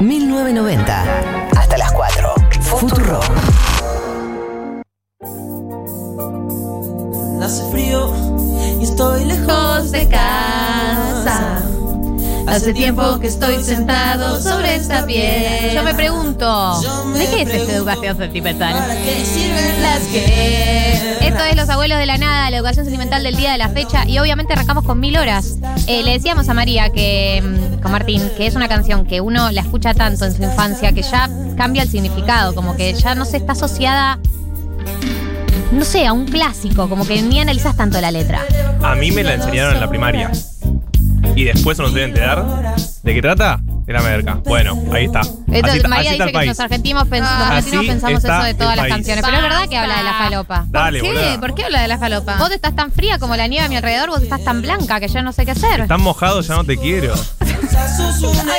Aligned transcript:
1990. 0.00 1.04
Hasta 1.56 1.76
las 1.76 1.92
4. 1.92 2.34
Futuro. 2.62 3.20
Hace 7.42 7.70
frío 7.70 8.14
y 8.80 8.84
estoy 8.84 9.24
lejos 9.26 9.90
de 9.90 10.08
casa. 10.08 11.62
Hace 12.46 12.72
tiempo 12.72 13.20
que 13.20 13.26
estoy 13.26 13.62
sentado 13.62 14.40
sobre 14.40 14.74
esta 14.74 15.04
piel. 15.04 15.74
Yo 15.74 15.82
me 15.82 15.94
pregunto, 15.94 16.80
¿de 17.12 17.26
qué 17.26 17.42
es 17.42 17.50
esta 17.50 17.72
educación 17.74 18.16
sentimental? 18.16 18.72
¿Para 18.72 18.94
qué 18.96 19.24
sirven 19.24 19.82
las 19.82 20.00
que? 20.04 21.18
Esto 21.20 21.44
es 21.44 21.56
Los 21.56 21.68
Abuelos 21.68 21.98
de 21.98 22.06
la 22.06 22.18
Nada, 22.18 22.50
la 22.50 22.56
educación 22.56 22.86
sentimental 22.86 23.22
del 23.22 23.36
día 23.36 23.52
de 23.52 23.58
la 23.58 23.68
fecha 23.68 24.04
y 24.06 24.18
obviamente 24.18 24.54
arrancamos 24.54 24.84
con 24.84 24.98
mil 24.98 25.16
horas. 25.16 25.58
Eh, 25.86 26.02
le 26.02 26.12
decíamos 26.12 26.48
a 26.48 26.54
María 26.54 26.90
que, 26.90 27.40
mm, 27.42 27.69
con 27.80 27.92
Martín, 27.92 28.22
que 28.36 28.46
es 28.46 28.54
una 28.54 28.68
canción 28.68 29.04
que 29.06 29.20
uno 29.20 29.50
la 29.50 29.60
escucha 29.62 29.94
tanto 29.94 30.24
en 30.24 30.34
su 30.34 30.42
infancia 30.42 30.92
que 30.92 31.02
ya 31.02 31.28
cambia 31.56 31.82
el 31.82 31.88
significado, 31.88 32.54
como 32.54 32.76
que 32.76 32.92
ya 32.94 33.14
no 33.14 33.24
se 33.24 33.36
está 33.38 33.52
asociada, 33.52 34.18
no 35.72 35.84
sé, 35.84 36.06
a 36.06 36.12
un 36.12 36.26
clásico, 36.26 36.88
como 36.88 37.06
que 37.06 37.22
ni 37.22 37.40
analizas 37.40 37.76
tanto 37.76 38.00
la 38.00 38.10
letra. 38.10 38.40
A 38.82 38.94
mí 38.94 39.10
me 39.12 39.22
la 39.22 39.34
enseñaron 39.34 39.74
en 39.74 39.80
la 39.80 39.88
primaria. 39.88 40.30
Y 41.36 41.44
después 41.44 41.78
nos 41.78 41.92
voy 41.92 42.00
a 42.00 42.04
enterar. 42.04 42.44
¿De 43.02 43.14
qué 43.14 43.22
trata? 43.22 43.60
De 43.86 43.92
la 43.92 44.02
merca. 44.02 44.34
Bueno, 44.44 44.78
ahí 44.92 45.04
está. 45.06 45.20
Así 45.20 45.34
está- 45.48 45.88
María 45.88 46.10
así 46.10 46.18
dice 46.18 46.26
que 46.26 46.32
país. 46.32 46.48
los 46.48 46.60
argentinos, 46.60 47.04
pens- 47.04 47.20
los 47.20 47.28
argentinos 47.28 47.78
Así 47.80 47.88
pensamos 47.88 48.24
eso 48.24 48.42
de 48.42 48.54
todas 48.54 48.76
las 48.76 48.82
país. 48.84 48.94
canciones, 48.94 49.24
pero 49.24 49.36
es 49.36 49.42
verdad 49.42 49.68
que 49.68 49.76
habla 49.78 49.96
de 49.98 50.02
la 50.04 50.12
falopa. 50.14 50.64
Dale, 50.68 51.00
¿Qué? 51.00 51.06
boluda. 51.08 51.40
¿Por 51.40 51.54
qué 51.54 51.64
habla 51.64 51.82
de 51.82 51.88
la 51.88 51.98
falopa? 51.98 52.36
Vos 52.38 52.50
estás 52.50 52.74
tan 52.76 52.92
fría 52.92 53.18
como 53.18 53.36
la 53.36 53.46
nieve 53.46 53.66
a 53.66 53.68
mi 53.68 53.76
alrededor, 53.76 54.10
vos 54.10 54.22
estás 54.22 54.42
tan 54.44 54.60
blanca 54.62 55.00
que 55.00 55.08
yo 55.08 55.22
no 55.22 55.32
sé 55.32 55.44
qué 55.44 55.52
hacer. 55.52 55.80
Están 55.80 56.00
mojados, 56.02 56.46
ya 56.48 56.54
no 56.56 56.64
te 56.64 56.76
quiero. 56.76 57.14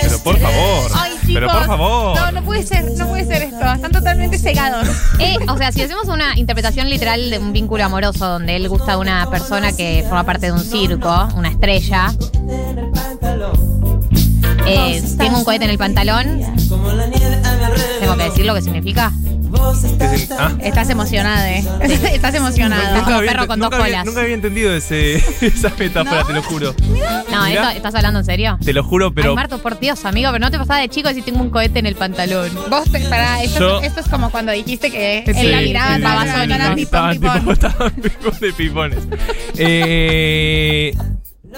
Pero 0.02 0.20
por 0.20 0.40
favor. 0.40 0.92
Ay, 0.96 1.12
chicos. 1.12 1.34
Pero 1.34 1.48
por 1.48 1.66
favor. 1.66 2.16
No, 2.20 2.32
no 2.32 2.44
puede 2.44 2.64
ser, 2.64 2.92
no 2.98 3.08
puede 3.08 3.26
ser 3.26 3.44
esto. 3.44 3.72
Están 3.74 3.92
totalmente 3.92 4.38
cegados. 4.38 4.88
Eh, 5.20 5.36
o 5.48 5.58
sea, 5.58 5.72
si 5.72 5.82
hacemos 5.82 6.08
una 6.08 6.38
interpretación 6.38 6.90
literal 6.90 7.30
de 7.30 7.40
un 7.40 7.54
vínculo 7.54 7.84
amoroso 7.84 8.28
donde 8.28 8.56
él 8.56 8.68
gusta 8.70 8.94
de 8.94 8.98
una 8.98 9.30
persona 9.30 9.72
que 9.74 10.04
forma 10.08 10.24
parte 10.24 10.48
de 10.48 10.52
un 10.52 10.64
circo, 10.64 11.28
una 11.36 11.50
estrella, 11.50 12.14
eh, 14.68 15.04
tengo 15.18 15.38
un 15.40 15.44
cohete 15.44 15.66
en 15.66 15.72
el 15.72 15.78
pantalón, 15.78 16.42
tengo 18.00 18.16
que 18.18 18.24
decir 18.24 18.46
lo 18.46 18.54
que 18.54 18.62
significa. 18.62 19.12
Dicen- 19.52 20.38
ah, 20.40 20.52
Estás 20.62 20.90
emocionada, 20.90 21.52
¿eh? 21.52 21.64
Estás 22.14 22.36
emocionada. 22.36 23.04
como 23.04 23.18
había 23.18 23.32
perro 23.32 23.48
con 23.48 23.60
dos 23.60 23.70
nunca 23.70 23.84
había- 23.84 23.98
colas. 23.98 24.06
nunca 24.06 24.22
había 24.22 24.34
entendido 24.36 24.74
ese, 24.74 25.16
esa 25.42 25.72
metáfora, 25.78 26.24
te 26.24 26.34
lo 26.34 26.44
juro. 26.44 26.74
No, 27.32 27.46
esto- 27.46 27.70
¿estás 27.70 27.96
hablando 27.96 28.20
en 28.20 28.26
serio? 28.26 28.58
Te 28.64 28.74
lo 28.74 28.84
juro, 28.84 29.14
pero. 29.14 29.30
Ay, 29.32 29.36
Marto, 29.36 29.58
por 29.62 29.80
Dios, 29.80 30.06
amigo, 30.06 30.30
pero 30.32 30.40
no 30.46 30.52
te 30.52 30.58
pasaba 30.58 30.80
de 30.80 30.90
chico 30.90 31.08
decir 31.10 31.24
tengo 31.24 31.42
un 31.42 31.50
cohete 31.50 31.80
en 31.80 31.86
el 31.86 31.96
pantalón. 31.96 32.50
Vos, 32.70 32.92
te, 32.92 33.00
pará, 33.02 33.42
esto, 33.44 33.60
Yo- 33.60 33.82
esto 33.82 34.00
es 34.00 34.08
como 34.08 34.30
cuando 34.32 34.52
dijiste 34.52 34.90
que 34.92 35.24
Sí, 35.26 35.32
en 35.40 35.52
la 35.52 35.60
sí, 35.60 35.64
estaba 35.96 36.24
sí, 36.24 36.30
sí, 36.30 36.42
el 36.42 36.80
Estaban 36.80 37.92
tipo, 38.02 38.32
de 38.40 38.54
pipones. 38.54 39.00
Eh, 39.58 40.96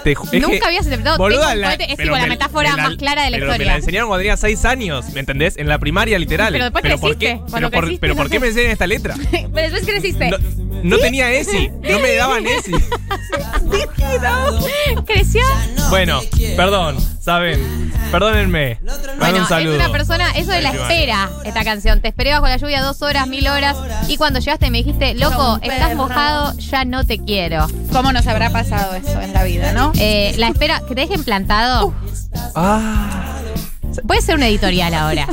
te 0.03 0.15
ju- 0.15 0.29
es 0.31 0.41
Nunca 0.41 0.59
que- 0.59 0.65
habías 0.65 0.83
interpretado 0.85 1.17
boluda, 1.17 1.39
tengo 1.41 1.53
un 1.53 1.61
la- 1.61 1.67
cohete, 1.67 1.83
es 1.91 1.97
pero 1.97 2.07
tipo 2.09 2.15
la 2.17 2.23
me- 2.23 2.29
metáfora 2.29 2.75
me 2.75 2.81
más 2.83 2.95
clara 2.97 3.23
de 3.23 3.29
la 3.31 3.37
pero 3.37 3.47
Me 3.47 3.51
historia. 3.53 3.71
la 3.71 3.77
enseñaron 3.77 4.07
cuando 4.09 4.21
tenía 4.21 4.37
6 4.37 4.65
años, 4.65 5.05
¿me 5.13 5.19
entendés? 5.19 5.57
En 5.57 5.67
la 5.67 5.79
primaria, 5.79 6.19
literal. 6.19 6.51
Pero 6.53 6.65
después 6.65 6.83
¿por 6.99 7.17
qué? 7.17 7.25
creciste, 7.27 7.35
cuando 7.49 7.53
Pero, 7.53 7.71
por, 7.71 7.79
creciste, 7.83 8.01
pero 8.01 8.13
no 8.13 8.17
¿por 8.21 8.29
qué 8.29 8.39
me 8.39 8.47
enseñan 8.47 8.71
esta 8.71 8.87
letra? 8.87 9.15
Pero 9.31 9.69
después 9.71 9.85
creciste. 9.85 10.29
No, 10.29 10.37
no 10.83 10.97
tenía 10.99 11.31
ESI, 11.33 11.69
no 11.89 11.99
me 11.99 12.15
daban 12.15 12.45
ESI. 12.47 12.71
¿Creció? 15.05 15.41
Bueno, 15.89 16.21
perdón, 16.55 16.97
¿saben? 17.19 17.91
Perdónenme. 18.11 18.79
Bueno, 19.19 19.39
un 19.39 19.47
saludo. 19.47 19.73
es 19.75 19.79
una 19.79 19.91
persona, 19.91 20.31
eso 20.31 20.51
de 20.51 20.61
la 20.61 20.71
espera, 20.71 21.29
esta 21.43 21.63
canción. 21.63 22.01
Te 22.01 22.09
esperé 22.09 22.31
bajo 22.31 22.47
la 22.47 22.57
lluvia 22.57 22.81
dos 22.81 23.01
horas, 23.01 23.27
mil 23.27 23.47
horas, 23.47 23.77
y 24.07 24.17
cuando 24.17 24.39
llegaste 24.39 24.69
me 24.69 24.79
dijiste, 24.79 25.15
loco, 25.15 25.59
estás 25.61 25.95
mojado, 25.95 26.57
ya 26.57 26.85
no 26.85 27.05
te 27.05 27.19
quiero. 27.19 27.67
¿Cómo 27.91 28.13
nos 28.13 28.27
habrá 28.27 28.49
pasado 28.49 28.95
eso 28.95 29.21
en 29.21 29.33
la 29.33 29.43
vida, 29.43 29.73
no? 29.73 29.91
Eh, 29.97 30.33
la 30.37 30.47
espera, 30.47 30.81
que 30.87 30.95
te 30.95 31.01
dejen 31.01 31.23
plantado. 31.23 31.93
Ah, 32.55 33.33
Puede 34.07 34.21
ser 34.21 34.35
una 34.35 34.47
editorial 34.47 34.93
ahora. 34.93 35.27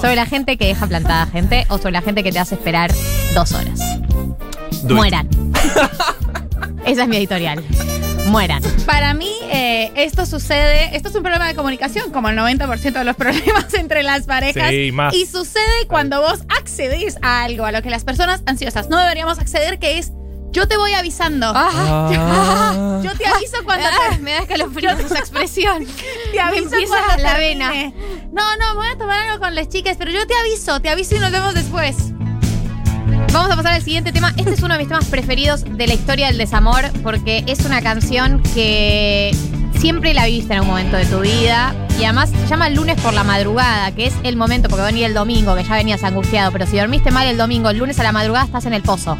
Sobre 0.00 0.16
la 0.16 0.26
gente 0.26 0.56
que 0.56 0.66
deja 0.66 0.86
plantada 0.86 1.26
gente 1.26 1.66
o 1.68 1.76
sobre 1.78 1.92
la 1.92 2.02
gente 2.02 2.22
que 2.22 2.32
te 2.32 2.38
hace 2.38 2.54
esperar 2.54 2.90
dos 3.34 3.52
horas. 3.52 3.80
do. 4.82 4.94
Mueran. 4.94 5.28
Esa 6.90 7.02
es 7.02 7.08
mi 7.08 7.16
editorial. 7.18 7.62
Mueran. 8.26 8.62
Para 8.84 9.14
mí, 9.14 9.32
eh, 9.50 9.92
esto 9.96 10.26
sucede, 10.26 10.94
esto 10.96 11.08
es 11.08 11.14
un 11.14 11.22
problema 11.22 11.46
de 11.46 11.54
comunicación, 11.54 12.10
como 12.10 12.28
el 12.28 12.36
90% 12.36 12.92
de 12.92 13.04
los 13.04 13.16
problemas 13.24 13.72
entre 13.74 14.02
las 14.02 14.24
parejas. 14.24 14.70
Sí, 14.70 14.90
más. 14.92 15.14
Y 15.14 15.26
sucede 15.26 15.86
cuando 15.88 16.20
vos 16.20 16.40
accedés 16.48 17.16
a 17.22 17.44
algo, 17.44 17.64
a 17.64 17.72
lo 17.72 17.80
que 17.82 17.90
las 17.90 18.04
personas 18.04 18.42
ansiosas 18.46 18.88
no 18.88 18.98
deberíamos 18.98 19.38
acceder, 19.38 19.78
que 19.78 19.98
es 19.98 20.12
yo 20.50 20.66
te 20.66 20.76
voy 20.76 20.92
avisando. 20.94 21.52
Ah. 21.54 23.00
Yo 23.04 23.12
te 23.16 23.24
aviso 23.24 23.58
cuando 23.64 23.86
Ah, 23.86 24.10
te, 24.10 24.18
me 24.18 24.32
da 24.32 24.38
escalofrío 24.40 24.90
esa 24.90 25.18
expresión. 25.20 25.86
te 26.32 26.40
aviso 26.40 26.70
Me 26.74 26.86
cuando 26.88 27.22
la 27.22 27.34
termine. 27.36 27.68
vena. 27.68 27.92
No, 28.32 28.56
no, 28.56 28.74
voy 28.74 28.88
a 28.88 28.98
tomar 28.98 29.28
algo 29.28 29.38
con 29.38 29.54
las 29.54 29.68
chicas, 29.68 29.96
pero 29.96 30.10
yo 30.10 30.26
te 30.26 30.34
aviso, 30.34 30.80
te 30.80 30.88
aviso 30.88 31.14
y 31.14 31.20
nos 31.20 31.30
vemos 31.30 31.54
después. 31.54 31.96
Vamos 33.32 33.52
a 33.52 33.56
pasar 33.56 33.74
al 33.74 33.82
siguiente 33.82 34.10
tema. 34.10 34.32
Este 34.36 34.54
es 34.54 34.62
uno 34.62 34.74
de 34.74 34.80
mis 34.80 34.88
temas 34.88 35.04
preferidos 35.04 35.64
de 35.64 35.86
la 35.86 35.94
historia 35.94 36.26
del 36.26 36.36
desamor 36.36 36.90
porque 37.04 37.44
es 37.46 37.64
una 37.64 37.80
canción 37.80 38.42
que 38.54 39.30
siempre 39.78 40.14
la 40.14 40.26
viviste 40.26 40.52
en 40.52 40.58
algún 40.58 40.70
momento 40.70 40.96
de 40.96 41.06
tu 41.06 41.20
vida 41.20 41.72
y 42.00 42.04
además 42.04 42.30
se 42.30 42.46
llama 42.48 42.68
lunes 42.70 43.00
por 43.00 43.14
la 43.14 43.22
madrugada, 43.22 43.92
que 43.92 44.06
es 44.06 44.14
el 44.24 44.36
momento 44.36 44.68
porque 44.68 44.82
va 44.82 44.88
a 44.88 44.90
venir 44.90 45.04
el 45.04 45.14
domingo, 45.14 45.54
que 45.54 45.62
ya 45.62 45.74
venías 45.74 46.02
angustiado, 46.02 46.50
pero 46.50 46.66
si 46.66 46.76
dormiste 46.76 47.12
mal 47.12 47.28
el 47.28 47.36
domingo, 47.36 47.70
el 47.70 47.78
lunes 47.78 48.00
a 48.00 48.02
la 48.02 48.12
madrugada 48.12 48.46
estás 48.46 48.66
en 48.66 48.72
el 48.72 48.82
pozo. 48.82 49.16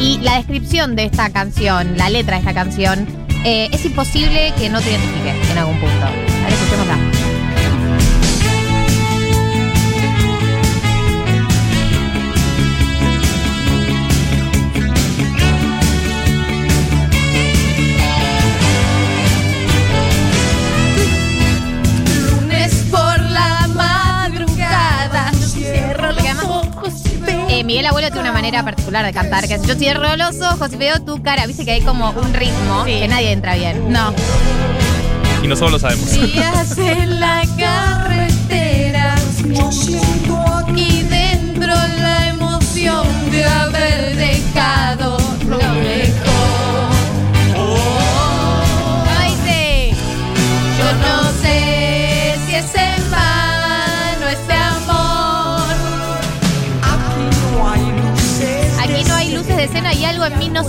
Y 0.00 0.18
la 0.18 0.34
descripción 0.34 0.96
de 0.96 1.04
esta 1.04 1.30
canción, 1.30 1.96
la 1.96 2.10
letra 2.10 2.34
de 2.34 2.40
esta 2.40 2.54
canción, 2.54 3.06
eh, 3.44 3.68
es 3.72 3.84
imposible 3.84 4.52
que 4.58 4.70
no 4.70 4.80
te 4.80 4.90
identifique 4.90 5.52
en 5.52 5.58
algún 5.58 5.78
punto. 5.78 6.27
Miguel 27.68 27.84
Abuelo 27.84 28.08
tiene 28.08 28.22
una 28.22 28.32
manera 28.32 28.62
particular 28.62 29.04
de 29.04 29.12
cantar, 29.12 29.46
que 29.46 29.52
es 29.56 29.62
yo 29.66 29.74
cierro 29.74 30.16
los 30.16 30.40
ojos 30.40 30.72
y 30.72 30.76
veo 30.76 31.02
tu 31.02 31.22
cara. 31.22 31.46
Viste 31.46 31.66
que 31.66 31.72
hay 31.72 31.82
como 31.82 32.12
un 32.12 32.32
ritmo 32.32 32.86
Sí. 32.86 32.92
que 33.00 33.08
nadie 33.08 33.30
entra 33.30 33.56
bien. 33.56 33.92
No. 33.92 34.14
Y 35.42 35.48
nosotros 35.48 35.72
lo 35.72 35.78
sabemos. 35.78 36.10
Días 36.10 36.78
en 36.78 37.20
la 37.20 37.42
carretera 37.58 39.14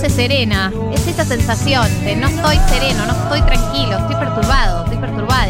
serena. 0.10 0.72
Es 0.94 1.08
esa 1.08 1.26
sensación 1.26 1.88
de 2.04 2.16
no 2.16 2.28
estoy 2.28 2.58
sereno, 2.70 3.06
no 3.06 3.14
estoy 3.14 3.42
tranquilo, 3.42 3.98
estoy 3.98 4.16
perturbado, 4.16 4.84
estoy 4.84 4.98
perturbada. 4.98 5.48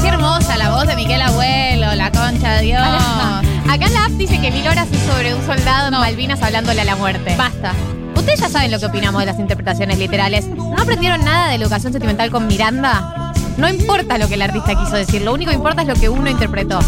Qué 0.00 0.08
hermosa 0.08 0.56
la 0.56 0.70
voz 0.70 0.86
de 0.86 0.96
Miguel 0.96 1.22
Abuelo, 1.22 1.94
la 1.94 2.10
concha 2.10 2.54
de 2.54 2.62
Dios. 2.62 2.82
Acá 3.68 3.86
en 3.86 3.94
la 3.94 4.04
app 4.06 4.12
dice 4.12 4.40
que 4.40 4.50
mil 4.50 4.66
horas 4.66 4.88
es 4.90 5.00
sobre 5.12 5.34
un 5.34 5.44
soldado 5.44 5.88
en 5.88 5.94
Malvinas 5.94 6.42
hablándole 6.42 6.80
a 6.80 6.84
la 6.84 6.96
muerte. 6.96 7.34
Basta. 7.36 7.72
Ustedes 8.14 8.40
ya 8.40 8.48
saben 8.48 8.70
lo 8.70 8.78
que 8.78 8.86
opinamos 8.86 9.20
de 9.20 9.26
las 9.26 9.38
interpretaciones 9.38 9.98
literales. 9.98 10.46
¿No 10.46 10.76
aprendieron 10.76 11.24
nada 11.24 11.48
de 11.48 11.56
educación 11.56 11.92
sentimental 11.92 12.30
con 12.30 12.46
Miranda? 12.46 13.32
No 13.56 13.68
importa 13.68 14.18
lo 14.18 14.28
que 14.28 14.34
el 14.34 14.42
artista 14.42 14.74
quiso 14.78 14.96
decir, 14.96 15.22
lo 15.22 15.32
único 15.32 15.50
que 15.50 15.56
importa 15.56 15.82
es 15.82 15.88
lo 15.88 15.94
que 15.94 16.08
uno 16.08 16.28
interpretó. 16.28 16.78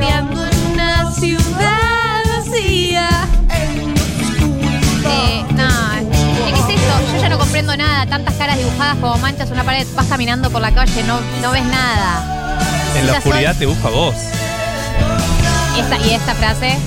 Una 0.00 1.10
ciudad 1.12 2.22
vacía. 2.36 3.08
Eh, 3.50 5.44
no, 5.50 5.68
¿qué 6.46 6.52
es 6.52 6.80
esto? 6.80 7.12
Yo 7.12 7.20
ya 7.20 7.28
no 7.28 7.38
comprendo 7.38 7.76
nada. 7.76 8.06
Tantas 8.06 8.34
caras 8.34 8.58
dibujadas 8.58 8.96
como 8.96 9.18
manchas 9.18 9.48
en 9.48 9.54
una 9.54 9.64
pared. 9.64 9.86
Vas 9.94 10.06
caminando 10.06 10.50
por 10.50 10.60
la 10.60 10.72
calle, 10.72 11.02
no, 11.04 11.20
no 11.42 11.52
ves 11.52 11.64
nada. 11.64 12.58
En 12.96 13.06
la 13.06 13.18
oscuridad 13.18 13.56
te 13.56 13.66
busco 13.66 13.88
a 13.88 13.90
vos. 13.90 14.14
Esta, 15.78 15.98
y 15.98 16.14
esta 16.14 16.34
frase, 16.34 16.78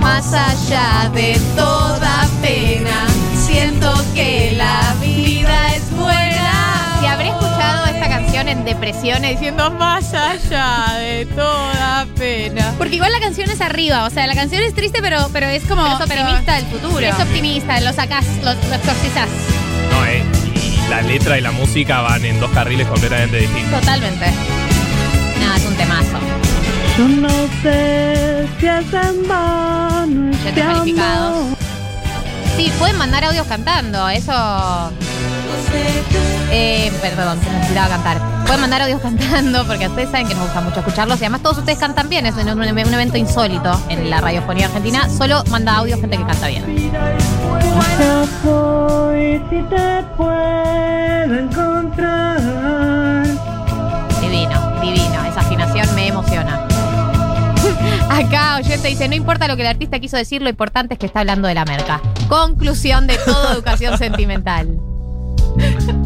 Más 0.00 0.32
allá 0.32 1.10
de 1.14 1.40
toda 1.54 2.28
pena, 2.42 3.06
siento 3.46 3.92
que 4.14 4.54
la 4.56 4.81
en 8.52 8.64
depresiones 8.64 9.30
diciendo 9.32 9.70
más 9.70 10.12
allá 10.12 10.98
de 10.98 11.26
toda 11.26 12.06
pena. 12.18 12.74
Porque 12.76 12.96
igual 12.96 13.10
la 13.10 13.20
canción 13.20 13.50
es 13.50 13.60
arriba, 13.60 14.04
o 14.04 14.10
sea, 14.10 14.26
la 14.26 14.34
canción 14.34 14.62
es 14.62 14.74
triste, 14.74 15.00
pero, 15.00 15.28
pero 15.32 15.46
es 15.46 15.64
como. 15.64 15.82
Pero 15.82 16.20
es 16.20 16.20
optimista 16.20 16.56
del 16.56 16.66
futuro. 16.66 17.00
Es 17.00 17.18
optimista, 17.18 17.80
lo 17.80 17.92
sacás, 17.92 18.26
lo, 18.42 18.52
lo 18.52 18.74
exorcizás. 18.74 19.28
No, 19.90 20.06
eh. 20.06 20.22
Y 20.54 20.88
la 20.90 21.02
letra 21.02 21.38
y 21.38 21.40
la 21.40 21.52
música 21.52 22.02
van 22.02 22.24
en 22.24 22.38
dos 22.40 22.50
carriles 22.50 22.86
completamente 22.86 23.38
distintos. 23.38 23.80
Totalmente. 23.80 24.26
Nada, 25.40 25.56
es 25.56 25.64
un 25.64 25.74
temazo. 25.74 26.18
Yo 26.98 27.08
no 27.08 27.30
sé 27.62 28.46
si 28.60 28.66
es 28.66 28.92
en 28.92 29.28
vano 29.28 30.30
este 30.46 30.62
amor. 30.62 31.56
Sí, 32.56 32.70
pueden 32.78 32.98
mandar 32.98 33.24
audios 33.24 33.46
cantando, 33.46 34.10
eso. 34.10 34.92
Eh, 36.50 36.92
perdón, 37.00 37.40
se 37.42 37.50
necesitaba 37.50 37.88
cantar. 37.88 38.31
Pueden 38.46 38.60
mandar 38.60 38.82
audios 38.82 39.00
cantando 39.00 39.64
porque 39.66 39.86
ustedes 39.88 40.10
saben 40.10 40.28
que 40.28 40.34
nos 40.34 40.44
gusta 40.44 40.60
mucho 40.60 40.80
escucharlos 40.80 41.18
y 41.20 41.24
además 41.24 41.42
todos 41.42 41.58
ustedes 41.58 41.78
cantan 41.78 42.08
bien. 42.08 42.26
Es 42.26 42.34
un, 42.36 42.48
un- 42.48 42.62
evento 42.64 43.16
insólito 43.16 43.80
en 43.88 44.10
la 44.10 44.20
radiofonía 44.20 44.66
argentina. 44.66 45.08
Solo 45.08 45.42
manda 45.50 45.76
audios 45.76 46.00
gente 46.00 46.18
que 46.18 46.24
canta 46.26 46.48
bien. 46.48 46.90
Divino, 54.20 54.80
divino. 54.80 55.24
Esa 55.28 55.40
afinación 55.40 55.94
me 55.94 56.08
emociona. 56.08 56.66
Acá 58.10 58.56
oyente 58.56 58.88
dice, 58.88 59.08
no 59.08 59.14
importa 59.14 59.48
lo 59.48 59.56
que 59.56 59.62
el 59.62 59.68
artista 59.68 59.98
quiso 59.98 60.16
decir, 60.16 60.42
lo 60.42 60.48
importante 60.48 60.94
es 60.94 61.00
que 61.00 61.06
está 61.06 61.20
hablando 61.20 61.48
de 61.48 61.54
la 61.54 61.64
merca. 61.64 62.00
Conclusión 62.28 63.06
de 63.06 63.16
toda 63.18 63.52
educación 63.54 63.96
sentimental. 63.98 64.78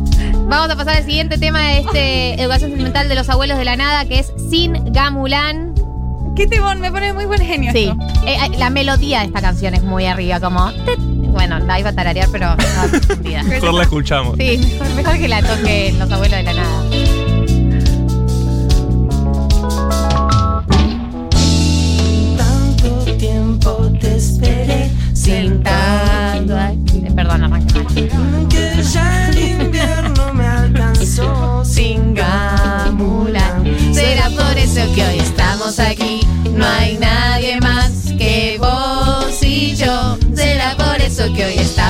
Vamos 0.49 0.71
a 0.71 0.77
pasar 0.77 0.97
al 0.99 1.05
siguiente 1.05 1.39
tema 1.39 1.61
de 1.61 1.79
este 1.81 2.35
Educación 2.43 2.71
Sentimental 2.71 3.09
de 3.09 3.15
los 3.17 3.29
Abuelos 3.29 3.59
de 3.59 3.65
la 3.65 3.77
Nada, 3.77 4.05
que 4.05 4.21
es 4.21 4.33
Sin 4.49 4.93
Gamulán. 4.93 5.75
Qué 6.37 6.47
timón, 6.47 6.81
me 6.81 6.91
pone 6.93 7.13
muy 7.13 7.25
buen 7.25 7.41
genio. 7.41 7.73
Sí, 7.73 7.85
esto. 7.89 8.27
eh, 8.27 8.37
eh, 8.45 8.59
la 8.59 8.71
melodía 8.71 9.21
de 9.21 9.27
esta 9.27 9.41
canción 9.41 9.75
es 9.75 9.83
muy 9.83 10.07
arriba, 10.07 10.39
como... 10.39 10.71
Bueno, 11.33 11.59
la 11.59 11.81
iba 11.81 11.91
a 11.91 11.93
tararear, 11.95 12.29
pero 12.31 12.55
no. 12.57 13.45
Mejor 13.45 13.75
la 13.75 13.83
escuchamos. 13.83 14.37
Sí, 14.39 14.59
mejor, 14.59 14.95
mejor 14.95 15.19
que 15.19 15.29
la 15.29 15.43
toquen 15.43 15.99
los 15.99 16.11
Abuelos 16.11 16.37
de 16.39 16.43
la 16.45 16.53
Nada. 16.55 16.83
Tanto 22.37 23.17
tiempo 23.17 23.91
te 24.01 24.17
esperé 24.17 24.91
Sentado 25.15 25.76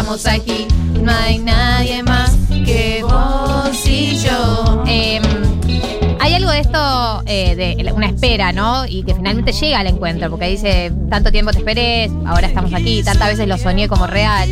estamos 0.06 0.26
aquí. 0.26 0.68
No 1.02 1.10
hay 1.12 1.38
nadie 1.38 2.02
más 2.04 2.30
que 2.64 3.02
vos 3.02 3.86
y 3.86 4.16
yo. 4.16 4.84
Em, 4.86 5.22
hay 6.20 6.34
algo 6.34 6.50
de 6.50 6.60
esto, 6.60 7.22
eh, 7.26 7.56
de 7.56 7.92
una 7.92 8.06
espera, 8.06 8.52
¿no? 8.52 8.86
Y 8.86 9.02
que 9.02 9.14
finalmente 9.16 9.50
llega 9.50 9.80
al 9.80 9.88
encuentro, 9.88 10.30
porque 10.30 10.46
dice, 10.46 10.92
tanto 11.10 11.32
tiempo 11.32 11.50
te 11.50 11.58
esperé, 11.58 12.10
ahora 12.24 12.46
estamos 12.46 12.72
aquí, 12.72 13.02
tantas 13.02 13.28
veces 13.30 13.48
lo 13.48 13.58
soñé 13.58 13.88
como 13.88 14.06
real. 14.06 14.48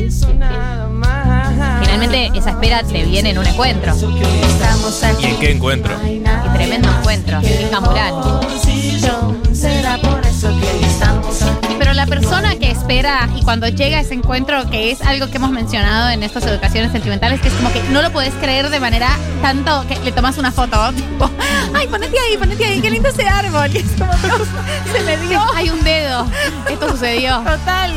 Finalmente 1.80 2.30
esa 2.34 2.50
espera 2.50 2.82
te 2.82 3.04
viene 3.04 3.30
en 3.30 3.38
un 3.38 3.46
encuentro. 3.46 3.94
¿Y 5.20 5.24
en 5.24 5.36
qué 5.38 5.52
encuentro? 5.52 5.94
Y 6.04 6.20
tremendo 6.52 6.88
encuentro, 6.98 7.40
sin 7.42 7.70
Gamulán. 7.70 8.14
La 12.04 12.10
persona 12.20 12.56
que 12.56 12.70
espera 12.70 13.30
y 13.34 13.42
cuando 13.42 13.66
llega 13.68 13.98
ese 13.98 14.12
encuentro, 14.12 14.68
que 14.70 14.90
es 14.90 15.00
algo 15.00 15.28
que 15.28 15.36
hemos 15.36 15.50
mencionado 15.50 16.10
en 16.10 16.22
estas 16.22 16.44
educaciones 16.44 16.92
sentimentales, 16.92 17.40
que 17.40 17.48
es 17.48 17.54
como 17.54 17.72
que 17.72 17.82
no 17.90 18.02
lo 18.02 18.10
puedes 18.12 18.34
creer 18.34 18.68
de 18.68 18.78
manera 18.78 19.08
tanto 19.40 19.86
que 19.88 19.98
le 20.00 20.12
tomas 20.12 20.36
una 20.36 20.52
foto, 20.52 20.76
tipo, 20.96 21.30
ay, 21.74 21.86
ponete 21.86 22.18
ahí, 22.18 22.36
ponete 22.36 22.62
ahí, 22.64 22.80
qué 22.82 22.90
lindo 22.90 23.08
ese 23.08 23.26
árbol. 23.26 23.70
Y 23.74 23.78
es 23.78 23.86
como, 23.98 24.12
Dios, 24.16 24.48
se 24.92 25.02
me 25.04 25.16
dio. 25.26 25.40
Hay 25.54 25.70
un 25.70 25.82
dedo. 25.82 26.26
Esto 26.70 26.90
sucedió. 26.90 27.38
Total. 27.38 27.92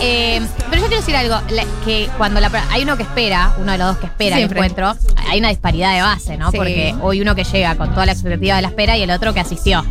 Eh, 0.00 0.40
pero 0.70 0.82
yo 0.82 0.88
quiero 0.88 1.00
decir 1.02 1.16
algo, 1.16 1.34
la- 1.50 1.64
que 1.84 2.08
cuando 2.16 2.40
la, 2.40 2.50
hay 2.70 2.82
uno 2.82 2.96
que 2.96 3.02
espera, 3.02 3.52
uno 3.58 3.72
de 3.72 3.78
los 3.78 3.88
dos 3.88 3.98
que 3.98 4.06
espera 4.06 4.36
Siempre. 4.36 4.58
el 4.60 4.64
encuentro, 4.66 4.96
hay 5.28 5.38
una 5.38 5.48
disparidad 5.48 5.94
de 5.94 6.02
base, 6.02 6.36
¿no? 6.38 6.50
Sí. 6.50 6.56
Porque 6.56 6.94
hoy 7.02 7.20
uno 7.20 7.34
que 7.34 7.44
llega 7.44 7.74
con 7.76 7.90
toda 7.92 8.06
la 8.06 8.12
expectativa 8.12 8.56
de 8.56 8.62
la 8.62 8.68
espera 8.68 8.96
y 8.96 9.02
el 9.02 9.10
otro 9.10 9.34
que 9.34 9.40
asistió. 9.40 9.84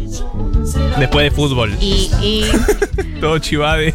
Después 0.97 1.23
de 1.23 1.31
fútbol. 1.31 1.77
Y, 1.79 2.11
y 2.21 2.45
Todo 3.21 3.39
chivade. 3.39 3.93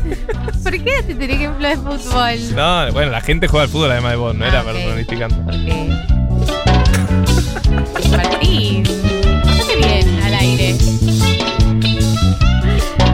¿por 0.63 0.73
qué 0.73 1.03
te 1.07 1.15
tenés 1.15 1.37
ejemplo 1.37 1.69
de 1.69 1.77
fútbol? 1.77 2.55
No, 2.55 2.93
bueno, 2.93 3.11
la 3.11 3.21
gente 3.21 3.47
juega 3.49 3.65
al 3.65 3.71
fútbol 3.71 3.91
además 3.93 4.11
de 4.13 4.17
vos, 4.17 4.35
no 4.35 4.45
era 4.45 4.61
Ah, 4.61 4.63
ok. 4.63 4.73
personificando. 4.73 5.37
Porque. 5.45 5.91
Martín, 8.11 8.83
bastante 9.45 9.77
bien 9.77 10.21
al 10.25 10.35
aire. 10.35 10.77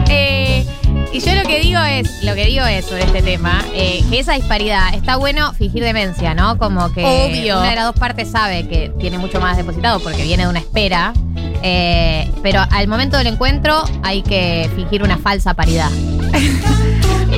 Eh, 0.09 0.65
y 1.13 1.19
yo 1.19 1.35
lo 1.35 1.43
que 1.43 1.59
digo 1.59 1.79
es, 1.81 2.23
lo 2.23 2.35
que 2.35 2.45
digo 2.45 2.65
es 2.65 2.85
sobre 2.85 3.03
este 3.03 3.21
tema, 3.21 3.63
eh, 3.73 4.03
que 4.09 4.19
esa 4.19 4.33
disparidad, 4.33 4.93
está 4.93 5.15
bueno 5.17 5.53
fingir 5.53 5.83
demencia, 5.83 6.33
¿no? 6.33 6.57
Como 6.57 6.91
que 6.93 7.03
Obvio. 7.03 7.59
una 7.59 7.69
de 7.69 7.75
las 7.75 7.85
dos 7.85 7.95
partes 7.95 8.29
sabe 8.29 8.67
que 8.67 8.91
tiene 8.99 9.17
mucho 9.17 9.39
más 9.41 9.57
depositado 9.57 9.99
porque 10.01 10.23
viene 10.23 10.43
de 10.43 10.49
una 10.49 10.59
espera. 10.59 11.13
Eh, 11.63 12.31
pero 12.41 12.63
al 12.69 12.87
momento 12.87 13.17
del 13.17 13.27
encuentro 13.27 13.83
hay 14.03 14.21
que 14.21 14.69
fingir 14.75 15.03
una 15.03 15.17
falsa 15.17 15.53
paridad. 15.53 15.89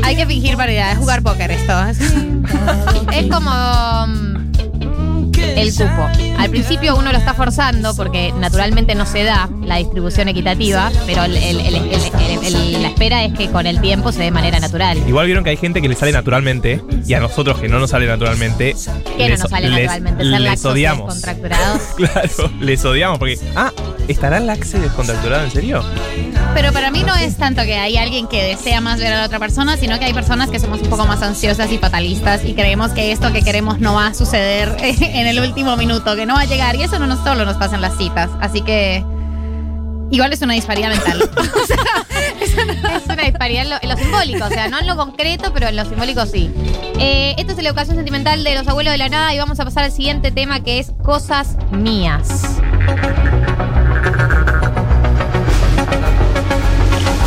Hay 0.02 0.16
que 0.16 0.26
fingir 0.26 0.58
paridad, 0.58 0.92
es 0.92 0.98
jugar 0.98 1.22
póker 1.22 1.52
esto. 1.52 1.74
Es 3.14 3.28
como 3.30 4.08
mm, 4.08 4.52
el 5.56 5.74
cupo. 5.74 6.23
Al 6.38 6.50
principio 6.50 6.96
uno 6.98 7.12
lo 7.12 7.18
está 7.18 7.34
forzando 7.34 7.96
porque 7.96 8.34
naturalmente 8.34 8.96
no 8.96 9.06
se 9.06 9.24
da 9.24 9.50
la 9.64 9.78
distribución 9.78 10.28
equitativa, 10.28 10.92
pero 11.06 11.24
el- 11.24 11.38
el- 11.38 11.60
el- 11.62 11.76
el- 11.76 11.84
el- 11.94 12.56
el- 12.56 12.82
la 12.82 12.90
espera 12.90 13.24
es 13.24 13.34
que 13.34 13.50
con 13.50 13.66
el 13.66 13.80
tiempo 13.80 14.12
se 14.12 14.20
dé 14.20 14.26
de 14.26 14.32
manera 14.32 14.60
natural. 14.60 14.98
Igual 15.08 15.26
vieron 15.26 15.44
que 15.44 15.52
hay 15.52 15.58
gente 15.58 15.82
que 15.82 15.88
le 15.88 15.96
sale 15.96 16.12
naturalmente 16.12 16.82
y 17.08 17.14
a 17.14 17.20
nosotros 17.22 17.60
que 17.60 17.70
no 17.70 17.80
nos 17.80 17.92
sale 17.92 18.08
naturalmente. 18.08 18.76
Que 19.18 19.24
no 19.24 19.30
les- 19.30 19.40
nos 19.40 19.50
sale 19.50 19.70
les- 19.70 19.80
naturalmente 19.88 20.24
ser 20.26 20.42
les 20.42 20.66
odiamos. 20.66 21.14
descontracturados. 21.16 21.82
Claro, 21.96 22.52
les 22.60 22.84
odiamos 22.86 23.20
porque. 23.20 23.40
Ah, 23.56 23.72
¿estará 24.08 24.40
laxe 24.40 24.80
descontracturado 24.80 25.46
en 25.46 25.52
serio? 25.52 25.84
Pero 26.54 26.72
para 26.74 26.92
mí 26.92 27.04
no 27.04 27.16
es 27.16 27.38
tanto 27.38 27.64
que 27.64 27.76
hay 27.76 27.98
alguien 27.98 28.28
que 28.28 28.44
desea 28.44 28.82
más 28.82 29.00
ver 29.00 29.14
a 29.14 29.18
la 29.20 29.26
otra 29.26 29.40
persona, 29.40 29.78
sino 29.78 29.98
que 29.98 30.06
hay 30.06 30.14
personas 30.14 30.50
que 30.50 30.60
somos 30.60 30.82
un 30.82 30.90
poco 30.90 31.06
más 31.08 31.22
ansiosas 31.22 31.72
y 31.72 31.78
fatalistas 31.78 32.44
y 32.46 32.54
creemos 32.54 32.92
que 32.92 33.12
esto 33.12 33.32
que 33.32 33.42
queremos 33.42 33.80
no 33.80 33.94
va 33.96 34.08
a 34.08 34.14
suceder 34.14 34.76
en 34.82 35.28
el 35.28 35.40
último 35.40 35.76
minuto, 35.78 36.16
que 36.16 36.23
no 36.26 36.36
va 36.36 36.42
a 36.42 36.46
llegar. 36.46 36.76
Y 36.76 36.84
eso 36.84 37.00
no 37.00 37.24
solo 37.24 37.46
nos 37.46 37.58
pasa 37.58 37.76
en 37.76 37.82
las 37.82 37.98
citas. 37.98 38.30
Así 38.42 38.62
que 38.62 39.04
igual 40.12 40.32
es 40.34 40.42
una 40.42 40.54
disparidad 40.54 40.90
mental. 40.90 41.30
Es 42.44 43.06
una 43.06 43.24
disparidad 43.24 43.64
en 43.64 43.70
lo, 43.70 43.76
en 43.82 43.90
lo 43.90 43.98
simbólico, 43.98 44.46
o 44.46 44.50
sea, 44.50 44.68
no 44.68 44.80
en 44.80 44.88
lo 44.88 44.96
concreto, 44.96 45.52
pero 45.54 45.68
en 45.68 45.76
lo 45.76 45.86
simbólico 45.86 46.26
sí. 46.26 46.52
Eh, 47.00 47.36
esto 47.38 47.54
es 47.54 47.64
la 47.64 47.70
educación 47.70 47.96
sentimental 47.96 48.44
de 48.44 48.56
los 48.56 48.68
abuelos 48.68 48.92
de 48.92 48.98
la 48.98 49.10
nada 49.10 49.34
y 49.34 49.40
vamos 49.40 49.60
a 49.60 49.66
pasar 49.66 49.86
al 49.86 49.92
siguiente 49.92 50.32
tema 50.32 50.62
que 50.62 50.80
es 50.80 50.92
cosas 51.04 51.58
mías. 51.72 52.60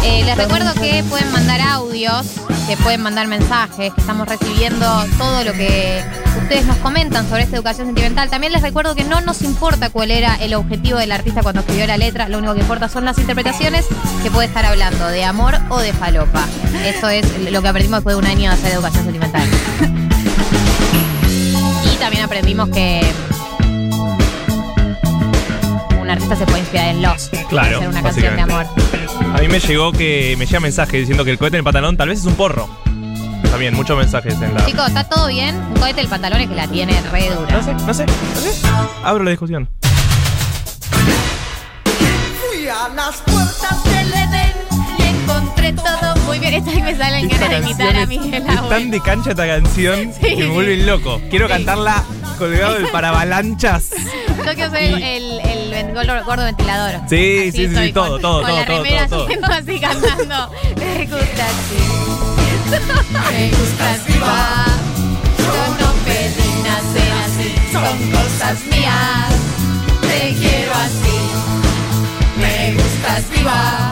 Eh, 0.04 0.22
les 0.24 0.36
recuerdo 0.36 0.72
que 0.74 1.02
pueden 1.08 1.32
mandar 1.32 1.60
audios, 1.60 2.26
que 2.68 2.76
pueden 2.76 3.02
mandar 3.02 3.26
mensajes, 3.26 3.92
que 3.92 4.00
estamos 4.00 4.28
recibiendo 4.28 4.86
todo 5.18 5.44
lo 5.44 5.52
que 5.52 6.04
ustedes 6.46 6.66
nos 6.66 6.76
comentan 6.76 7.28
sobre 7.28 7.42
esta 7.42 7.56
educación 7.56 7.88
sentimental. 7.88 8.30
También 8.30 8.52
les 8.52 8.62
recuerdo 8.62 8.94
que 8.94 9.02
no 9.02 9.20
nos 9.20 9.42
importa 9.42 9.90
cuál 9.90 10.12
era 10.12 10.36
el 10.36 10.54
objetivo 10.54 10.96
del 10.96 11.10
artista 11.10 11.42
cuando 11.42 11.62
escribió 11.62 11.88
la 11.88 11.96
letra, 11.96 12.28
lo 12.28 12.38
único 12.38 12.54
que 12.54 12.60
importa 12.60 12.88
son 12.88 13.04
las 13.04 13.18
interpretaciones, 13.18 13.84
que 14.22 14.30
puede 14.30 14.46
estar 14.46 14.64
hablando 14.64 15.08
de 15.08 15.24
amor 15.24 15.56
o 15.70 15.80
de 15.80 15.92
falopa. 15.92 16.46
Eso 16.84 17.08
es 17.08 17.26
lo 17.50 17.62
que 17.62 17.68
aprendimos 17.68 17.98
después 17.98 18.14
de 18.14 18.20
un 18.20 18.26
año 18.26 18.48
de 18.48 18.56
hacer 18.56 18.72
educación 18.74 19.02
sentimental. 19.02 19.42
Y 21.92 21.96
también 21.96 22.22
aprendimos 22.22 22.68
que 22.68 23.00
un 26.00 26.08
artista 26.08 26.36
se 26.36 26.46
puede 26.46 26.60
inspirar 26.60 26.90
en 26.90 27.02
Lost. 27.02 27.32
para 27.32 27.48
Claro, 27.48 27.76
hacer 27.78 27.88
una 27.88 28.02
canción 28.04 28.36
de 28.36 28.42
amor. 28.42 28.66
A 29.34 29.40
mí 29.40 29.48
me 29.48 29.58
llegó 29.58 29.90
que 29.90 30.36
me 30.38 30.46
llega 30.46 30.60
mensaje 30.60 30.98
diciendo 30.98 31.24
que 31.24 31.32
el 31.32 31.38
cohete 31.38 31.56
en 31.56 31.62
el 31.62 31.64
pantalón 31.64 31.96
tal 31.96 32.08
vez 32.08 32.20
es 32.20 32.24
un 32.24 32.36
porro. 32.36 32.85
También, 33.56 33.72
muchos 33.72 33.96
mensajes 33.96 34.34
en 34.42 34.52
la. 34.52 34.66
Chicos, 34.66 34.86
¿está 34.88 35.04
todo 35.04 35.28
bien? 35.28 35.56
Un 35.56 35.76
cohete 35.80 36.02
el 36.02 36.08
pantalón 36.08 36.42
es 36.42 36.48
que 36.50 36.54
la 36.54 36.68
tiene 36.68 37.00
re 37.10 37.30
dura. 37.30 37.50
No 37.56 37.62
sé, 37.62 37.72
no 37.72 37.94
sé, 37.94 38.04
no 38.04 38.40
sé. 38.42 38.68
Abro 39.02 39.24
la 39.24 39.30
discusión. 39.30 39.66
Fui 42.50 42.68
a 42.68 42.88
las 42.94 43.16
puertas 43.22 43.82
del 43.84 44.12
Edén 44.12 44.52
y 44.98 45.02
encontré 45.04 45.72
todo 45.72 46.16
Muy 46.26 46.38
bien, 46.38 46.52
esta 46.52 46.70
vez 46.70 46.82
me 46.84 46.96
salen 46.98 47.28
ganas 47.30 47.48
de 47.48 47.56
imitar 47.56 47.96
a 47.96 48.04
Miguel 48.04 48.34
es 48.46 48.58
Abuel. 48.58 48.68
tan 48.68 48.90
de 48.90 49.00
cancha 49.00 49.30
esta 49.30 49.46
canción 49.46 50.12
que 50.20 50.36
me 50.36 50.48
vuelve 50.48 50.76
loco. 50.84 51.18
Quiero 51.30 51.46
Sí. 51.46 51.52
cantarla 51.54 52.04
colgado 52.36 52.74
del 52.74 52.88
paravalanchas. 52.88 53.88
Yo 54.44 54.54
quiero 54.54 54.70
ser 54.70 54.82
el, 54.82 55.40
el, 55.40 55.94
gordo, 55.94 56.24
gordo 56.26 56.44
ventilador. 56.44 57.00
Sí, 57.08 57.38
Así 57.38 57.52
sí, 57.52 57.56
sí, 57.56 57.64
estoy 57.64 57.86
sí, 57.86 57.92
todo, 57.94 58.10
con- 58.10 58.20
todo, 58.20 58.42
con 58.42 58.50
todo, 58.50 58.60
la 58.60 58.66
todo, 58.66 58.82
remera 58.84 59.08
todo, 59.08 59.18
todo. 59.20 59.24
haciendo 59.24 59.46
así 59.46 59.80
cantando. 59.80 60.50
Me 60.76 61.06
gusta 61.06 61.46
así. 61.46 62.25
Me 62.70 63.50
gusta 63.50 63.92
así. 63.92 64.18
va. 64.18 64.66
Yo 65.38 65.54
no 65.80 65.92
pedí 66.04 66.50
nacer 66.62 67.12
así. 67.24 67.54
Son 67.72 68.10
cosas 68.10 68.58
mías. 68.70 69.34
Te 70.02 70.34
quiero 70.34 70.72
así. 70.72 71.18
Me 72.40 72.74
gusta 72.74 73.16
así. 73.16 73.42
va. 73.44 73.90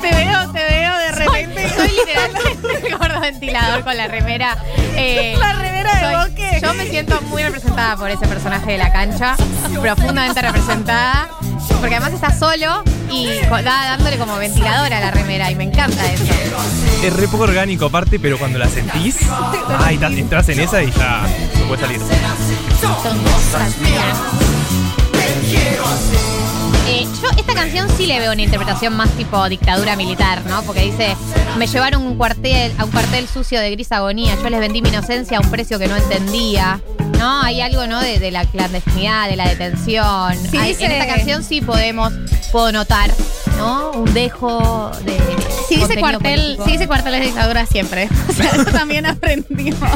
Te 0.00 0.10
veo, 0.10 0.52
te 0.52 0.64
veo 0.64 0.98
de 0.98 1.12
repente. 1.12 1.68
Soy 1.76 1.88
literalmente 1.88 2.51
ventilador 3.32 3.82
con 3.84 3.96
la 3.96 4.08
remera. 4.08 4.56
eh, 4.96 5.34
La 5.38 5.52
remera 5.54 5.92
de 5.94 6.00
soy- 6.00 6.30
Boque. 6.30 6.58
Yo 6.62 6.74
me 6.74 6.86
siento 6.86 7.20
muy 7.22 7.42
representada 7.42 7.96
por 7.96 8.10
ese 8.10 8.26
personaje 8.26 8.72
de 8.72 8.78
la 8.78 8.92
cancha, 8.92 9.36
profundamente 9.80 10.40
representada, 10.42 11.28
porque 11.80 11.96
además 11.96 12.12
está 12.12 12.32
solo 12.36 12.82
y 13.10 13.28
co- 13.48 13.62
da- 13.62 13.96
dándole 13.96 14.18
como 14.18 14.36
ventilador 14.36 14.92
a 14.92 15.00
la 15.00 15.10
remera 15.10 15.50
y 15.50 15.54
me 15.54 15.64
encanta 15.64 16.04
eso. 16.12 16.24
Es 17.02 17.12
re 17.14 17.26
poco 17.28 17.44
orgánico 17.44 17.86
aparte, 17.86 18.18
pero 18.20 18.38
cuando 18.38 18.58
la 18.58 18.68
sentís, 18.68 19.16
ay, 19.80 19.98
ta- 19.98 20.06
entras 20.08 20.48
en 20.50 20.60
esa 20.60 20.82
y 20.82 20.90
ya 20.92 21.22
no 21.58 21.66
puedes 21.66 21.80
salir. 21.80 22.00
Son 22.00 23.18
cosas 23.24 23.76
mías. 23.78 24.18
Eh, 26.88 27.06
yo 27.22 27.28
esta 27.38 27.54
canción 27.54 27.88
sí 27.96 28.06
le 28.06 28.18
veo 28.18 28.32
una 28.32 28.42
interpretación 28.42 28.94
más 28.96 29.08
tipo 29.10 29.48
dictadura 29.48 29.94
militar, 29.96 30.42
¿no? 30.46 30.62
Porque 30.64 30.82
dice, 30.82 31.16
me 31.56 31.66
llevaron 31.66 32.02
un 32.04 32.16
cuartel, 32.16 32.72
a 32.76 32.84
un 32.84 32.90
cuartel 32.90 33.28
sucio 33.28 33.60
de 33.60 33.70
gris 33.70 33.92
agonía, 33.92 34.34
yo 34.42 34.50
les 34.50 34.60
vendí 34.60 34.82
mi 34.82 34.88
inocencia 34.88 35.38
a 35.38 35.40
un 35.40 35.50
precio 35.50 35.78
que 35.78 35.86
no 35.88 35.96
entendía. 35.96 36.80
¿No? 37.18 37.40
Hay 37.42 37.60
algo, 37.60 37.86
¿no? 37.86 38.00
De, 38.00 38.18
de 38.18 38.32
la 38.32 38.44
clandestinidad, 38.46 39.28
de 39.28 39.36
la 39.36 39.48
detención. 39.48 40.34
Sí, 40.50 40.56
Hay- 40.58 40.70
dice- 40.70 40.86
En 40.86 40.92
esta 40.92 41.06
canción 41.06 41.44
sí 41.44 41.60
podemos, 41.60 42.12
puedo 42.50 42.72
notar, 42.72 43.12
¿no? 43.58 43.92
Un 43.92 44.12
dejo 44.12 44.90
de. 45.04 45.20
Si 45.68 45.76
dice 45.76 46.00
cuartel, 46.00 46.40
político. 46.40 46.64
si 46.64 46.72
dice 46.72 46.86
cuartel 46.88 47.14
es 47.14 47.24
dictadura 47.26 47.64
siempre. 47.66 48.08
O 48.28 48.32
sea, 48.32 48.46
eso 48.50 48.64
también 48.64 49.06
aprendimos. 49.06 49.88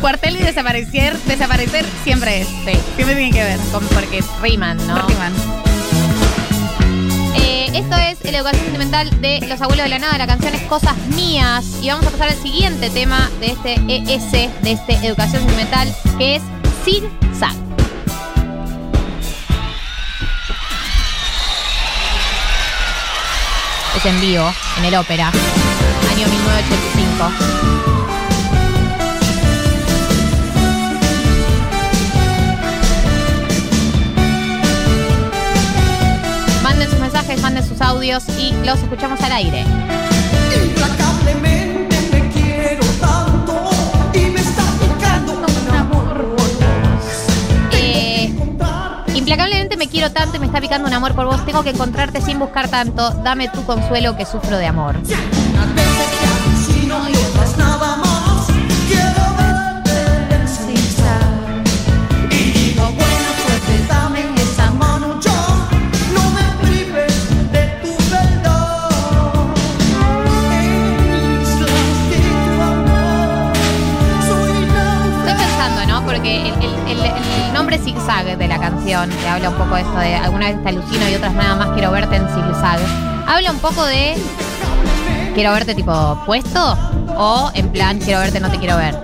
Cuartel 0.00 0.36
y 0.36 0.42
desaparecer, 0.42 1.18
desaparecer 1.26 1.84
siempre 2.02 2.40
es. 2.40 2.48
Sí. 2.48 2.78
Siempre 2.96 3.14
tiene 3.14 3.30
que 3.32 3.44
ver. 3.44 3.58
Con- 3.70 3.84
porque 3.88 4.24
riman, 4.40 4.78
¿no? 4.86 5.06
Riman. 5.06 5.32
Esto 7.96 8.26
es 8.28 8.32
la 8.32 8.38
educación 8.38 8.64
sentimental 8.64 9.20
de 9.20 9.40
Los 9.46 9.60
Abuelos 9.60 9.84
de 9.84 9.90
la 9.90 9.98
Nada. 9.98 10.18
La 10.18 10.26
canción 10.26 10.54
es 10.54 10.62
Cosas 10.62 10.96
Mías. 11.14 11.64
Y 11.80 11.88
vamos 11.88 12.06
a 12.06 12.10
pasar 12.10 12.28
al 12.28 12.42
siguiente 12.42 12.90
tema 12.90 13.30
de 13.40 13.46
este 13.46 13.74
ES, 13.88 14.32
de 14.32 14.72
este 14.72 14.94
Educación 15.06 15.42
Sentimental, 15.42 15.94
que 16.18 16.36
es 16.36 16.42
Zig 16.84 17.04
Zag. 17.38 17.54
Es 23.96 24.06
en 24.06 24.20
vivo, 24.20 24.52
en 24.78 24.84
el 24.84 24.94
ópera, 24.96 25.28
año 25.28 26.28
1985. 26.28 27.93
Mensajes, 37.24 37.42
manden 37.42 37.66
sus 37.66 37.80
audios 37.80 38.22
y 38.38 38.52
los 38.66 38.78
escuchamos 38.82 39.20
al 39.22 39.32
aire. 39.32 39.64
Implacablemente 40.54 41.96
me 42.12 42.30
quiero 42.30 42.84
tanto 43.00 43.70
y 44.14 44.20
me 44.30 44.40
está 44.40 44.62
picando 44.80 45.32
un 45.32 45.76
amor 45.76 46.36
por 46.36 47.74
Eh, 47.76 48.24
encontrarte. 48.24 49.16
implacablemente 49.18 49.76
me 49.76 49.88
quiero 49.88 50.10
tanto 50.12 50.36
y 50.36 50.40
me 50.40 50.46
está 50.46 50.60
picando 50.60 50.86
un 50.88 50.94
amor 50.94 51.14
por 51.14 51.26
vos. 51.26 51.44
Tengo 51.46 51.62
que 51.62 51.70
encontrarte 51.70 52.20
sin 52.20 52.38
buscar 52.38 52.68
tanto. 52.68 53.10
Dame 53.22 53.48
tu 53.48 53.64
consuelo 53.64 54.16
que 54.16 54.26
sufro 54.26 54.58
de 54.58 54.66
amor. 54.66 54.96
Canción, 79.04 79.22
que 79.22 79.28
habla 79.28 79.50
un 79.50 79.56
poco 79.56 79.74
de 79.74 79.82
esto 79.82 79.98
de 79.98 80.14
alguna 80.14 80.46
vez 80.48 80.62
te 80.62 80.68
alucino 80.68 81.08
y 81.08 81.14
otras 81.14 81.34
nada 81.34 81.56
más 81.56 81.68
quiero 81.70 81.90
verte 81.90 82.16
en 82.16 82.26
zigzag, 82.28 82.78
habla 83.26 83.50
un 83.50 83.58
poco 83.58 83.84
de 83.84 84.14
quiero 85.34 85.52
verte 85.52 85.74
tipo 85.74 86.22
puesto 86.26 86.78
o 87.16 87.50
en 87.54 87.68
plan 87.70 87.98
quiero 87.98 88.20
verte 88.20 88.40
no 88.40 88.50
te 88.50 88.58
quiero 88.58 88.76
ver. 88.76 88.96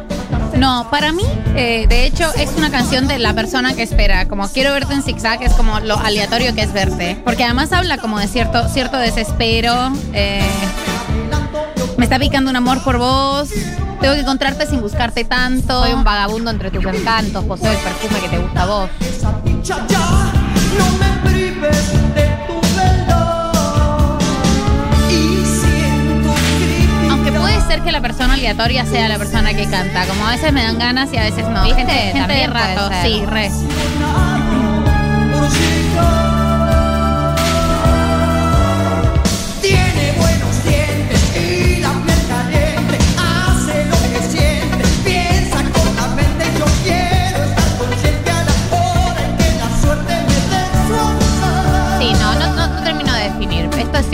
No, 0.56 0.88
para 0.90 1.12
mí, 1.12 1.24
eh, 1.54 1.86
de 1.88 2.04
hecho, 2.04 2.24
es 2.34 2.50
una 2.56 2.70
canción 2.70 3.08
de 3.08 3.18
la 3.18 3.34
persona 3.34 3.74
que 3.74 3.82
espera. 3.82 4.28
Como 4.28 4.48
quiero 4.48 4.72
verte 4.72 4.94
en 4.94 5.02
zigzag, 5.02 5.42
es 5.42 5.52
como 5.54 5.80
lo 5.80 5.96
aleatorio 5.96 6.54
que 6.54 6.62
es 6.62 6.72
verte. 6.72 7.20
Porque 7.24 7.44
además 7.44 7.72
habla 7.72 7.98
como 7.98 8.18
de 8.18 8.26
cierto, 8.26 8.68
cierto 8.68 8.96
desespero. 8.98 9.92
eh, 10.12 10.42
me 11.96 12.04
está 12.04 12.18
picando 12.18 12.50
un 12.50 12.56
amor 12.56 12.82
por 12.82 12.98
vos. 12.98 13.50
Tengo 14.00 14.14
que 14.14 14.20
encontrarte 14.20 14.66
sin 14.66 14.80
buscarte 14.80 15.24
tanto. 15.24 15.82
Soy 15.82 15.92
un 15.92 16.04
vagabundo 16.04 16.50
entre 16.50 16.70
tus 16.70 16.84
encantos, 16.84 17.44
poseo 17.44 17.70
el 17.70 17.78
perfume 17.78 18.20
que 18.20 18.28
te 18.28 18.38
gusta 18.38 18.62
a 18.62 18.66
vos. 18.66 18.90
Esa 19.70 19.82
dicha 19.82 19.86
ya. 19.88 20.32
No 20.78 20.86
me 20.98 21.30
prives 21.30 21.92
de 22.14 22.26
tu 22.46 22.60
verdad. 22.76 24.18
Y 25.10 25.44
siento 25.44 26.34
crítica. 26.58 27.10
Aunque 27.10 27.32
puede 27.32 27.60
ser 27.62 27.82
que 27.82 27.92
la 27.92 28.00
persona 28.00 28.34
aleatoria 28.34 28.84
sea 28.86 29.08
la 29.08 29.18
persona 29.18 29.54
que 29.54 29.68
canta. 29.68 30.06
Como 30.06 30.26
a 30.26 30.32
veces 30.32 30.52
me 30.52 30.62
dan 30.62 30.78
ganas 30.78 31.12
y 31.12 31.16
a 31.18 31.22
veces 31.22 31.48
no. 31.48 31.64
¿Viste? 31.64 31.80
Gente, 31.80 31.92
gente 31.92 32.32
de 32.32 32.46
También 32.46 32.50
rato. 32.52 32.90
Sí, 33.02 33.24
re. 33.26 33.50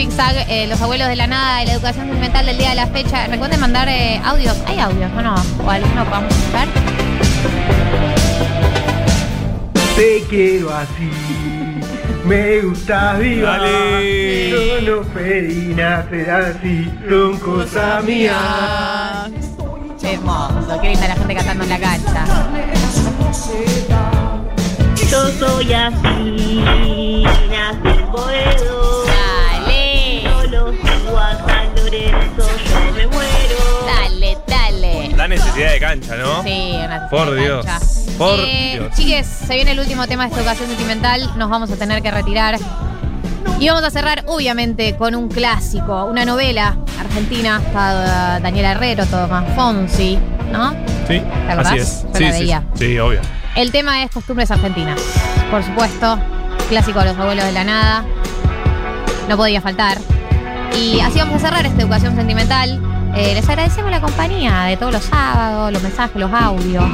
Zigzag, 0.06 0.46
eh, 0.48 0.66
los 0.68 0.80
abuelos 0.80 1.08
de 1.08 1.16
la 1.16 1.26
nada, 1.26 1.64
la 1.64 1.72
educación 1.72 2.06
sentimental 2.06 2.46
del 2.46 2.58
día 2.58 2.70
de 2.70 2.74
la 2.76 2.86
fecha. 2.86 3.26
Recuerden 3.26 3.60
mandar 3.60 3.88
eh, 3.88 4.20
audios. 4.24 4.56
¿Hay 4.66 4.78
audios 4.78 5.10
o 5.16 5.22
no? 5.22 5.34
¿O 5.64 5.70
alguno 5.70 6.04
podamos 6.04 6.32
escuchar? 6.34 6.68
Te 9.96 10.22
quiero 10.28 10.74
así, 10.74 11.10
me 12.24 12.60
gusta 12.60 13.14
viva. 13.14 13.58
Dale. 13.58 14.50
Yo 14.50 14.80
no 14.82 15.02
pedí 15.08 15.74
nacer 15.74 16.30
así, 16.30 16.92
son 17.08 17.38
cosas 17.38 18.04
mías. 18.04 19.30
Hermoso, 20.02 20.80
qué 20.80 20.90
linda 20.90 21.08
la 21.08 21.16
gente 21.16 21.34
cantando 21.34 21.64
en 21.64 21.70
la 21.70 21.78
cancha. 21.78 22.24
Yo 25.10 25.28
soy 25.30 25.72
así, 25.72 27.24
nací 27.24 27.88
en 27.88 28.75
Yo 32.04 32.92
me 32.94 33.06
muero. 33.06 33.86
dale, 33.86 34.38
dale. 34.46 35.10
La 35.16 35.28
necesidad 35.28 35.72
de 35.72 35.80
cancha, 35.80 36.16
¿no? 36.16 36.42
Sí, 36.42 36.72
una 36.84 37.08
Por 37.08 37.26
cancha. 37.28 37.42
Dios, 37.42 37.66
por 38.18 38.38
Eh, 38.40 38.78
Dios. 38.80 38.94
Chiques, 38.94 39.26
se 39.26 39.54
viene 39.54 39.70
el 39.72 39.80
último 39.80 40.06
tema 40.06 40.24
de 40.24 40.28
esta 40.30 40.40
educación 40.40 40.68
sentimental. 40.68 41.30
Nos 41.36 41.48
vamos 41.50 41.70
a 41.70 41.76
tener 41.76 42.02
que 42.02 42.10
retirar. 42.10 42.56
Y 43.58 43.68
vamos 43.68 43.84
a 43.84 43.90
cerrar, 43.90 44.22
obviamente, 44.26 44.96
con 44.96 45.14
un 45.14 45.28
clásico, 45.28 46.04
una 46.04 46.24
novela 46.26 46.76
argentina. 47.00 47.60
Está 47.66 48.38
Daniela 48.40 48.72
Herrero, 48.72 49.06
Tomás 49.06 49.44
Fonsi, 49.54 50.18
¿no? 50.52 50.72
Sí, 51.08 51.22
acordás? 51.48 51.72
así 51.72 51.78
es. 51.78 52.02
Yo 52.02 52.08
Sí, 52.18 52.24
la 52.24 52.32
sí, 52.32 52.38
veía. 52.40 52.62
sí, 52.74 52.98
obvio. 52.98 53.20
El 53.54 53.72
tema 53.72 54.02
es 54.02 54.10
costumbres 54.10 54.50
argentinas. 54.50 55.00
Por 55.50 55.62
supuesto, 55.64 56.18
clásico 56.68 56.98
de 56.98 57.06
los 57.06 57.18
abuelos 57.18 57.46
de 57.46 57.52
la 57.52 57.64
nada. 57.64 58.04
No 59.30 59.36
podía 59.38 59.62
faltar. 59.62 59.96
Y 60.76 61.00
así 61.00 61.18
vamos 61.18 61.36
a 61.36 61.38
cerrar 61.38 61.64
esta 61.64 61.80
educación 61.80 62.14
sentimental. 62.16 62.80
Eh, 63.14 63.34
les 63.34 63.48
agradecemos 63.48 63.90
la 63.90 64.00
compañía 64.00 64.64
de 64.64 64.76
todos 64.76 64.92
los 64.92 65.04
sábados, 65.04 65.72
los 65.72 65.82
mensajes, 65.82 66.16
los 66.16 66.30
audios, 66.30 66.84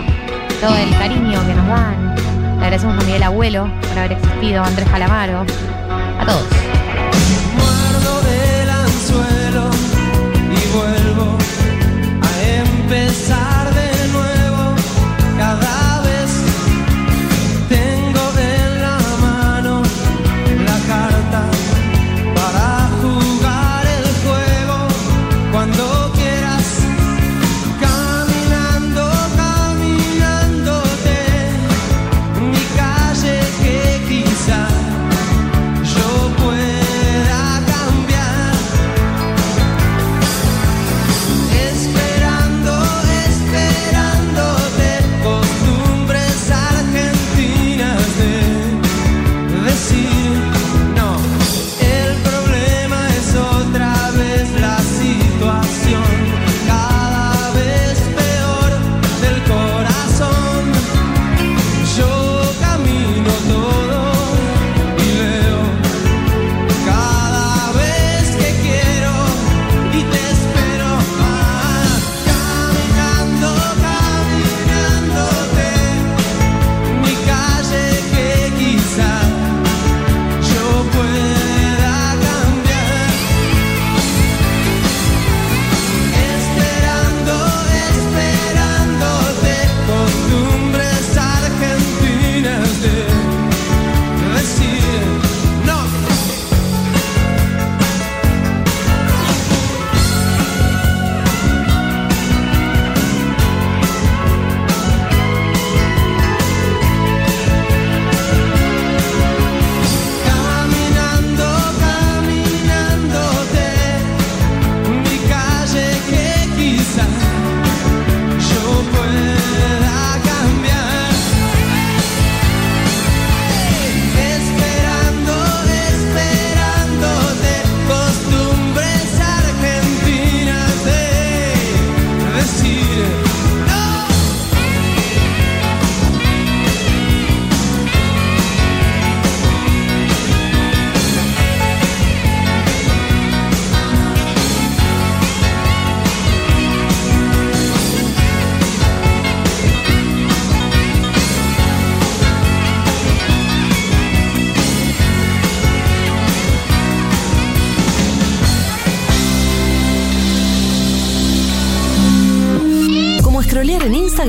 todo 0.61 0.77
el 0.77 0.91
cariño 0.99 1.45
que 1.47 1.55
nos 1.55 1.67
dan. 1.67 2.15
Le 2.59 2.65
agradecemos 2.65 3.03
a 3.03 3.05
Miguel 3.05 3.25
Abuelo 3.25 3.69
por 3.89 3.99
haber 3.99 4.12
existido, 4.12 4.62
a 4.62 4.67
Andrés 4.69 4.89
Calamaro, 4.89 5.45
a 6.21 6.25
todos. 6.25 7.72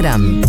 Instagram, 0.04 0.43